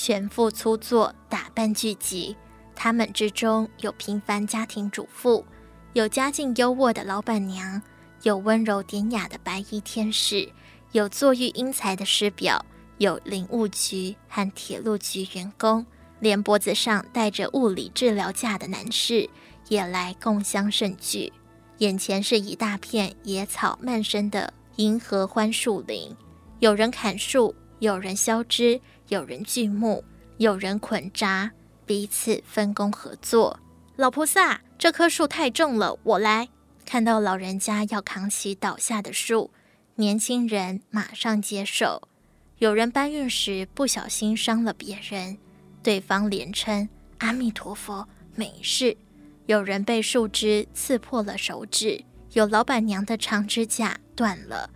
[0.02, 2.34] 全副粗作，打扮聚集。
[2.74, 5.46] 他们之中有平凡家庭主妇，
[5.92, 7.82] 有家境优渥的老板娘，
[8.24, 10.50] 有温柔典雅的白衣天使，
[10.94, 12.66] 有坐育英才的师表。
[13.00, 15.86] 有林务局和铁路局员工，
[16.22, 19.30] 连脖子上戴着物理治疗架的男士
[19.68, 21.32] 也来共襄盛举。
[21.80, 26.16] 眼前是一大片野草漫生的银河欢树林，
[26.60, 28.80] 有人砍树，有人削枝，
[29.10, 30.04] 有人锯木，
[30.38, 31.52] 有人捆扎，
[31.86, 33.60] 彼此分工合作。
[33.96, 36.48] 老菩萨，这棵树太重了，我来。
[36.86, 39.52] 看到老人家要扛起倒下的树，
[39.96, 42.08] 年轻人马上接手。
[42.60, 45.38] 有人搬运时不小心伤了别人，
[45.82, 46.88] 对方连称
[47.18, 48.96] “阿弥陀佛，没事”。
[49.48, 52.04] 有人被树枝刺破了手指，
[52.34, 54.70] 有老板娘的长指甲断了，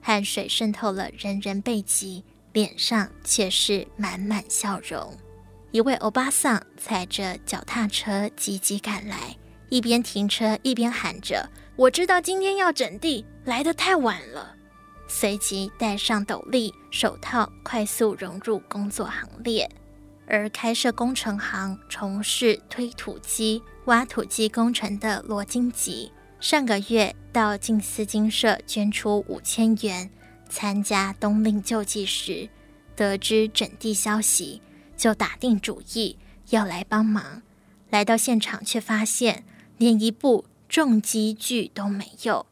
[0.00, 5.16] 汗水渗透了人人背脊，脸上却是满满笑容。
[5.70, 9.36] 一位欧巴桑踩着脚踏车急急赶来，
[9.68, 14.56] 一边停车一边喊着：“我知道今天要整地，来得太晚了。”
[15.06, 19.68] 随即戴上斗笠、手套，快速融入工作行列。
[20.26, 30.08] 而开设工程行，从事推土机、挖土机工程的罗金吉，上个月到静思精舍捐出五千元，
[30.50, 32.50] 参加冬令救济时，
[32.94, 34.60] 得知整地消息，
[34.96, 36.18] 就打定主意
[36.50, 37.40] 要来帮忙。
[37.88, 39.44] 来到现场，却发现
[39.78, 42.44] 连一部重机具都没有。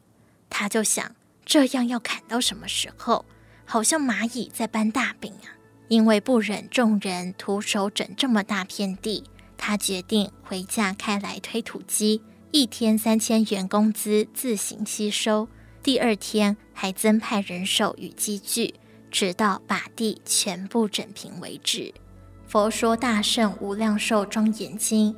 [0.49, 3.25] 他就想，这样要砍到什么时候？
[3.65, 5.53] 好像蚂蚁在搬大饼啊！
[5.89, 9.23] 因为不忍众人徒手整这么大片地，
[9.57, 15.47] 他决定回家开来推土机，一天三千元工资自行吸收。
[15.89, 18.75] 第二天还增派人手与机具，
[19.09, 21.91] 直到把地全部整平为止。
[22.45, 25.15] 佛说大圣无量寿庄严经，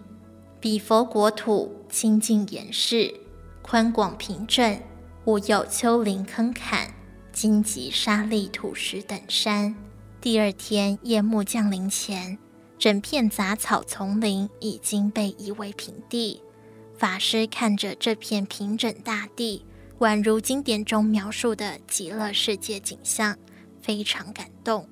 [0.62, 3.14] 彼佛国土清净严饰，
[3.62, 4.80] 宽广平正，
[5.26, 6.90] 无有丘陵坑坎、
[7.34, 9.76] 荆棘沙砾土石等山。
[10.22, 12.38] 第二天夜幕降临前，
[12.80, 16.42] 整片杂草丛林已经被夷为平地。
[16.98, 19.66] 法师看着这片平整大地，
[20.02, 23.38] 宛如经典中描述的极乐世界景象，
[23.84, 24.90] 非常感动。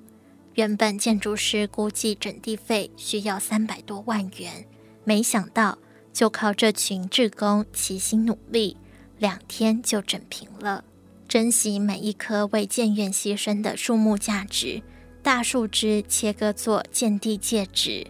[0.53, 4.67] 原本建筑师估计整地费需要三百多万元，
[5.03, 5.79] 没想到
[6.13, 8.77] 就靠这群志工齐心努力，
[9.17, 10.83] 两天就整平了。
[11.27, 14.79] 珍惜每一棵为建院牺牲的树木价值。
[15.23, 18.05] 大树枝切割做建地戒指，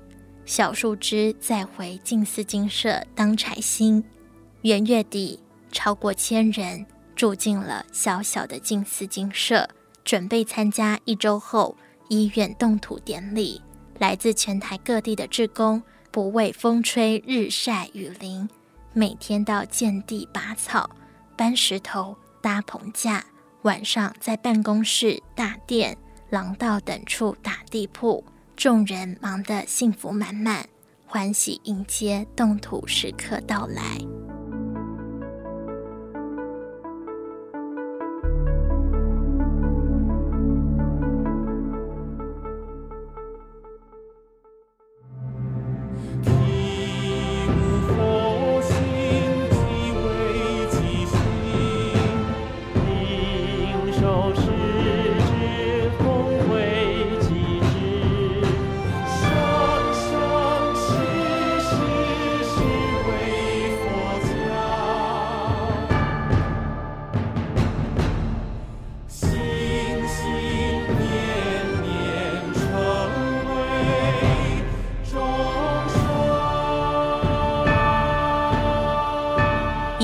[0.45, 4.03] 小树枝再回静思精舍当柴薪。
[4.63, 5.39] 元月底，
[5.72, 9.67] 超过千人住进了小小的静思精舍，
[10.03, 11.76] 准备参加一周后
[12.07, 13.61] 医院动土典礼。
[13.97, 18.49] 来自全台各地的志工，不畏风吹日晒雨淋，
[18.93, 20.89] 每天到建地拔草、
[21.36, 23.24] 搬石头、搭棚架，
[23.63, 25.97] 晚上在办公室、大殿。
[26.30, 28.24] 廊道等处打地铺，
[28.55, 30.63] 众人忙得幸福满满，
[31.07, 34.28] 欢喜迎接动土时刻到来。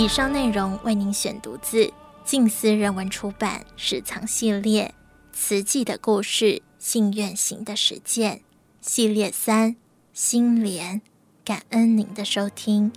[0.05, 1.91] 以上内容为您选读自
[2.23, 4.93] 静思人文出版《史藏系列：
[5.33, 8.37] 慈济的故事、信愿行的实践》
[8.81, 9.75] 系列三：
[10.13, 11.01] 心莲。
[11.43, 12.91] 感恩您的收听。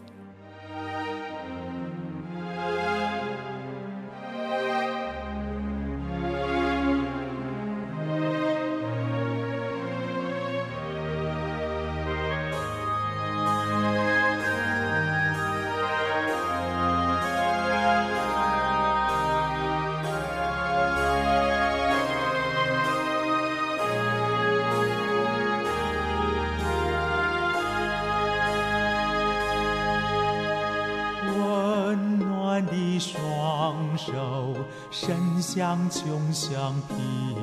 [35.90, 37.37] 穷乡僻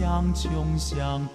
[0.00, 1.28] 相穷乡。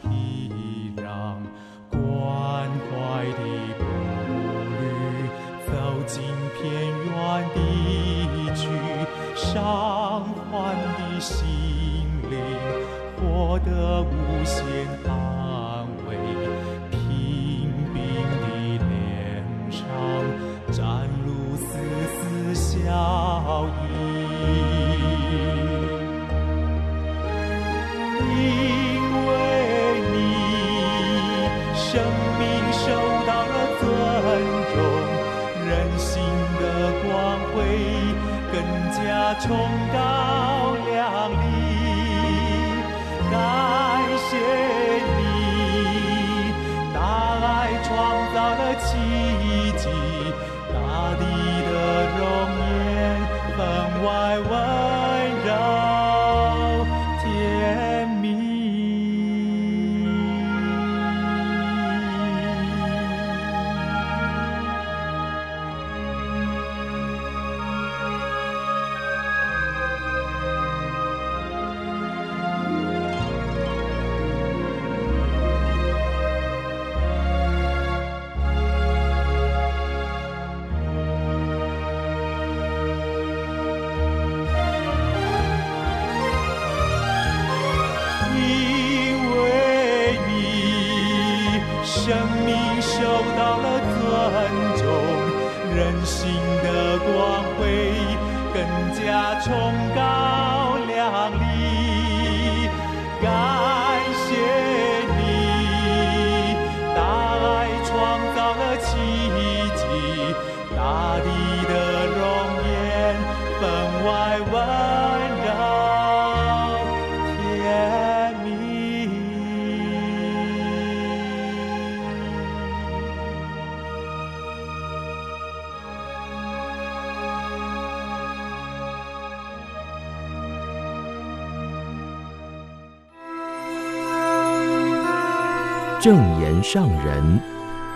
[136.06, 137.42] 正言上人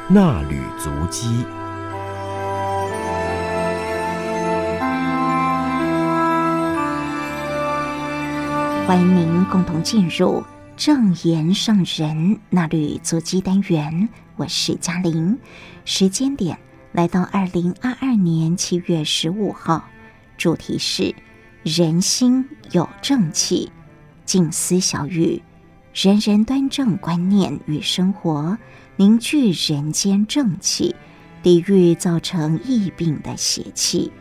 [0.08, 1.28] 那履足迹，
[8.88, 10.44] 欢迎您共同进入
[10.76, 14.10] 正言上人那履足迹单元。
[14.38, 15.38] 我是嘉玲，
[15.86, 16.58] 时间点
[16.94, 19.84] 来到二零二二年七月十五号，
[20.36, 21.14] 主题是
[21.62, 23.72] 人心有正气，
[24.26, 25.40] 静思小语。
[25.92, 28.58] 人人端正观念与生活，
[28.96, 30.96] 凝聚人间正气，
[31.42, 34.12] 抵御造成疫病的邪气。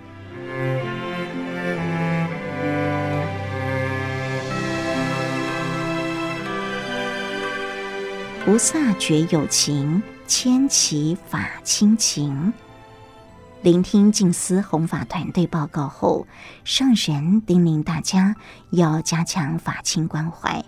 [8.44, 12.50] 菩萨觉有情，牵起法亲情。
[13.60, 16.26] 聆听静思弘法团队报告后，
[16.64, 18.34] 上人叮咛大家
[18.70, 20.64] 要加强法亲关怀。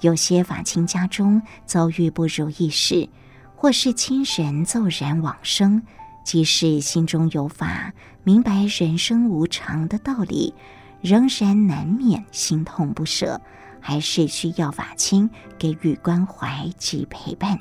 [0.00, 3.08] 有些法亲家中遭遇不如意事，
[3.54, 5.82] 或是亲人骤然往生，
[6.24, 7.92] 即使心中有法，
[8.22, 10.52] 明白人生无常的道理，
[11.00, 13.40] 仍然难免心痛不舍，
[13.80, 17.60] 还是需要法亲给予关怀及陪伴。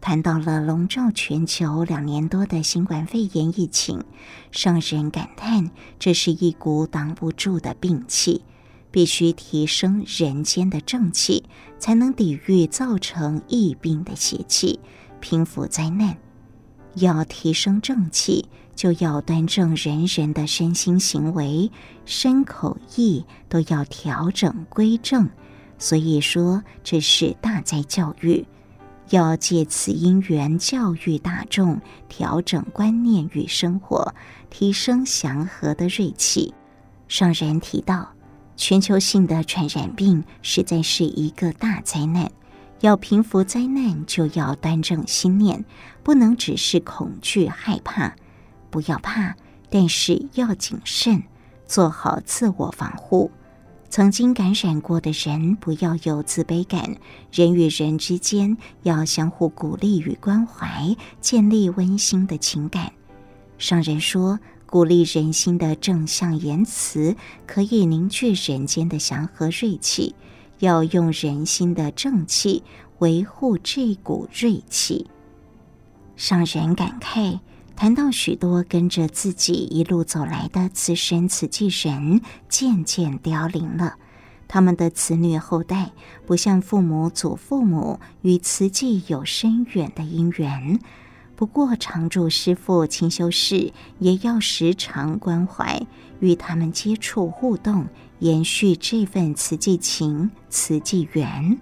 [0.00, 4.02] 谈到了笼罩全球两年多的新冠肺炎疫情，
[4.50, 8.42] 上人感叹，这是一股挡不住的病气。
[8.92, 11.42] 必须提升人间的正气，
[11.78, 14.78] 才能抵御造成疫病的邪气，
[15.18, 16.16] 平复灾难。
[16.96, 18.44] 要提升正气，
[18.76, 21.70] 就要端正人人的身心行为，
[22.04, 25.28] 身口意都要调整归正。
[25.78, 28.46] 所以说，这是大灾教育，
[29.08, 31.80] 要借此因缘教育大众，
[32.10, 34.14] 调整观念与生活，
[34.50, 36.52] 提升祥和的锐气。
[37.08, 38.12] 上人提到。
[38.56, 42.30] 全球性的传染病实在是一个大灾难，
[42.80, 45.64] 要平复灾难，就要端正心念，
[46.02, 48.14] 不能只是恐惧害怕。
[48.70, 49.34] 不要怕，
[49.68, 51.22] 但是要谨慎，
[51.66, 53.30] 做好自我防护。
[53.90, 56.96] 曾经感染过的人，不要有自卑感。
[57.32, 62.92] 人与人之间要相互鼓励与关怀，建立温馨的情感。
[63.58, 64.38] 上人说。
[64.72, 67.14] 鼓励人心的正向言辞，
[67.46, 70.14] 可以凝聚人间的祥和锐气。
[70.60, 72.62] 要用人心的正气
[73.00, 75.08] 维护这股锐气。
[76.16, 77.40] 上人感慨，
[77.76, 83.96] 谈到许多跟着自己一路走来的此生此际人，渐渐凋零了。
[84.48, 85.90] 他们的子女后代
[86.24, 90.80] 不像父母、祖父母与慈济有深远的因缘。
[91.34, 95.84] 不过，常住师父、清修士也要时常关怀，
[96.20, 97.86] 与他们接触互动，
[98.20, 101.58] 延续这份慈济情、慈济缘。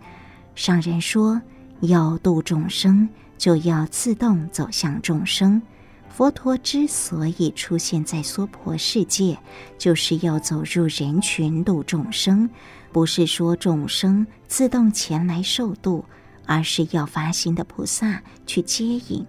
[0.54, 1.40] 上人说
[1.80, 3.08] ：“要度众生，
[3.38, 5.62] 就要自动走向众生。
[6.10, 9.38] 佛陀之所以出现在娑婆世界，
[9.78, 12.50] 就是要走入人群度众生，
[12.92, 16.04] 不是说众生自动前来受度，
[16.44, 19.24] 而是要发心的菩萨去接引。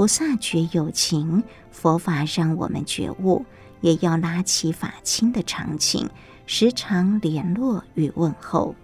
[0.00, 3.44] 菩萨觉有情，佛法让我们觉悟，
[3.82, 6.08] 也要拉起法亲的长情，
[6.46, 8.74] 时常联络与问候。”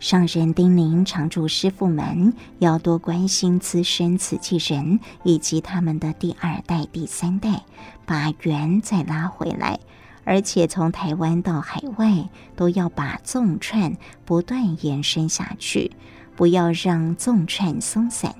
[0.00, 7.62] 上人叮咛常住师父们要多关心资深慈济人以及他们的第二代、第三代，
[8.04, 9.80] 把缘再拉回来，
[10.24, 13.96] 而且从台湾到海外都要把纵串
[14.26, 15.90] 不断延伸下去，
[16.36, 18.34] 不要让纵串松散，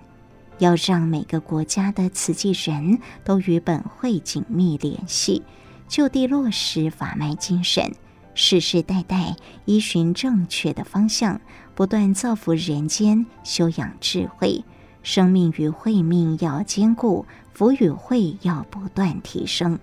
[0.59, 5.43] 要让每个国家的慈济人都与本会紧密联系，
[5.89, 7.93] 就地落实法脉精神。
[8.35, 9.37] 世世代代
[9.67, 11.41] 依循正确的方向，
[11.75, 14.65] 不断造福人间，修养智慧，
[15.03, 19.79] 生命与慧命要兼顾，福与慧要不断提升。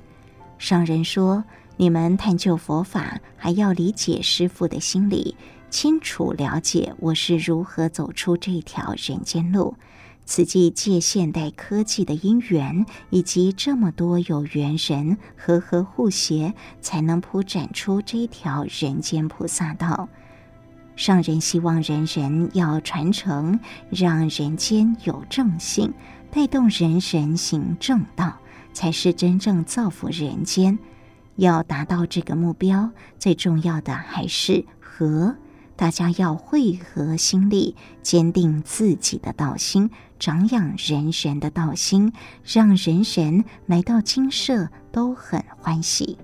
[0.57, 1.43] 上人说
[1.77, 5.35] ：“你们探究佛法，还要理解师父的心理，
[5.69, 9.75] 清楚了解我是如何走出这条人间路。”
[10.29, 20.07] 慈济借现代科技的因缘，以及这么多有缘人和和互协，才能铺展出这条人间菩萨道。
[20.95, 23.59] 上人希望人人要传承，
[23.89, 25.91] 让人间有正性，
[26.29, 28.37] 带动人人行正道，
[28.71, 30.77] 才是真正造福人间。
[31.37, 35.35] 要达到这个目标，最重要的还是和。
[35.79, 37.73] 大家要汇合心力，
[38.03, 42.11] 坚定自己的道心，长养人人的道心，
[42.43, 46.17] 让人人来到精舍都很欢喜。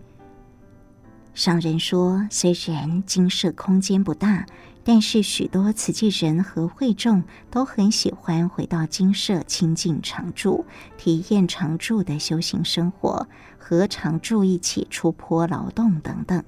[1.34, 4.46] 上人说，虽然精舍空间不大，
[4.84, 10.66] 但是许多慈济人和会众都很喜欢回到精舍亲近常住，
[10.98, 13.26] 体验常住的修行生活，
[13.58, 16.44] 和常住一起出坡劳动等等。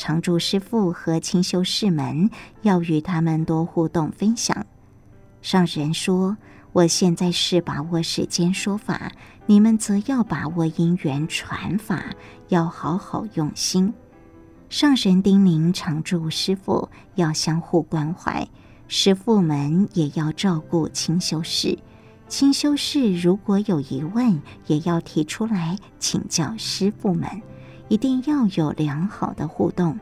[0.00, 2.30] 常住师父和清修士们
[2.62, 4.64] 要与他们多互动分享。
[5.42, 6.38] 上人说
[6.72, 9.12] ：“我现在是把握时间说法，
[9.44, 12.02] 你们则要把握因缘传法，
[12.48, 13.92] 要好好用心。”
[14.70, 18.48] 上神叮咛常住师父要相互关怀，
[18.88, 21.78] 师父们也要照顾清修士。
[22.26, 27.28] 清修士如果有疑问，也要提出来请教师父们。
[27.90, 29.98] 一定要有良好的互动。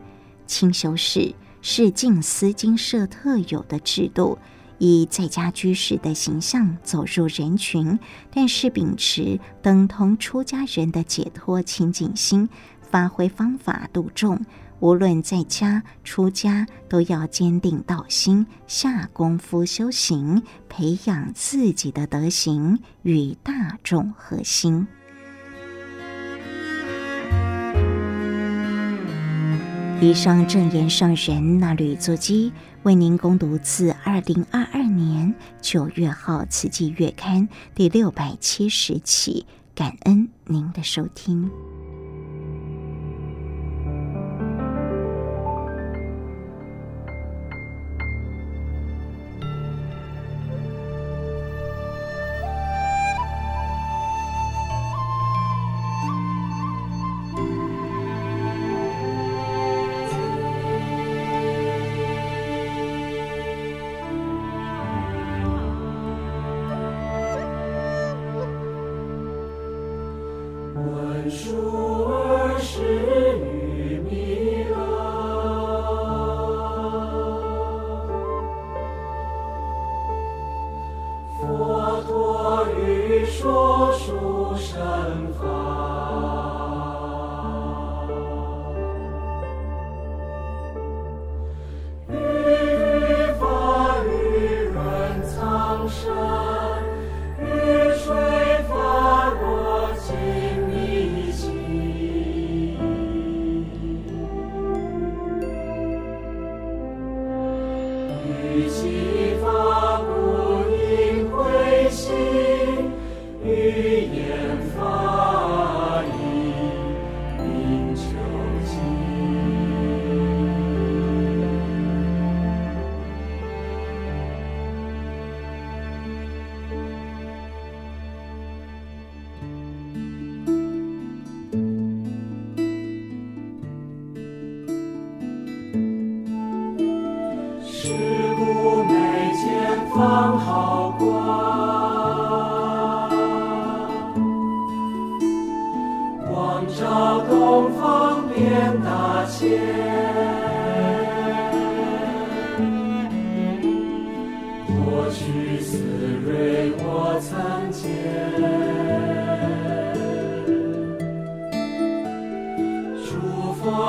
[0.46, 4.38] 清修室是静思精舍特有的制度，
[4.76, 7.98] 以在家居士的形象走入人群，
[8.30, 12.48] 但是秉持等同出家人的解脱清净心，
[12.82, 14.38] 发挥方法度众。
[14.80, 24.86] 无论在家出家，都要坚定道心，下功夫修行，培养自己的德行，与大众合心。
[30.00, 32.52] 以上正言上人那履足迹，
[32.84, 39.44] 为您攻读自二零二二年九月号《慈济月刊》第六百七十期，
[39.74, 41.50] 感恩您的收听。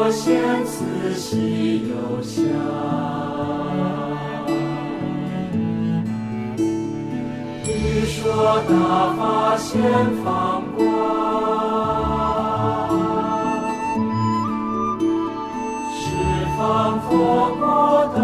[0.09, 1.93] 诸佛现此稀有
[2.23, 2.43] 相。
[8.07, 8.17] 说
[8.67, 8.73] 大
[9.15, 9.79] 法现
[10.23, 10.79] 放光，
[15.93, 16.01] 十
[16.57, 17.09] 方佛
[17.59, 17.63] 国
[18.15, 18.19] 都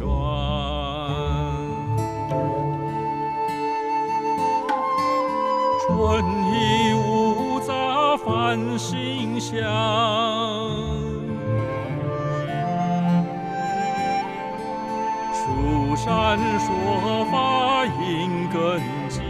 [0.00, 0.08] 愿
[5.86, 9.56] 春意无杂，繁星香。
[15.32, 19.20] 出山说法，因根基。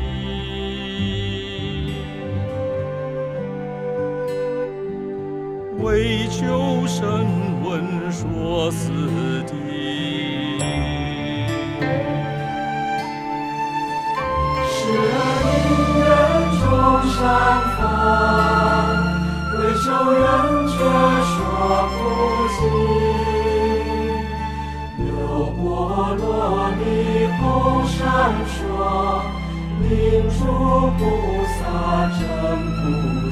[5.81, 7.27] 为求声
[7.63, 8.91] 闻说四
[9.45, 9.68] 谛。
[19.51, 20.23] 回首人
[20.69, 20.75] 却
[21.29, 21.37] 说
[21.95, 21.97] 不
[22.55, 22.59] 清，
[25.05, 25.07] 流
[25.57, 25.59] 波
[26.17, 26.23] 落
[26.79, 26.81] 笔
[27.39, 27.41] 红
[27.87, 27.97] 闪
[28.47, 28.59] 烁，
[29.81, 29.89] 明
[30.31, 30.41] 珠
[30.99, 31.01] 菩
[31.59, 31.61] 萨
[32.19, 32.21] 真
[32.83, 33.28] 骨。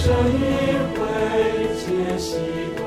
[0.00, 0.40] 生亦
[0.94, 1.00] 会，
[1.74, 1.86] 皆
[2.18, 2.38] 习
[2.76, 2.86] 惯；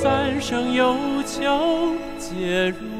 [0.00, 0.96] 三生有
[1.26, 2.91] 求，皆如。